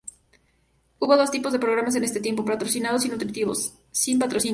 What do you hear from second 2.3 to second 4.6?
"patrocinados" y "nutritivos", i.e., sin patrocinio.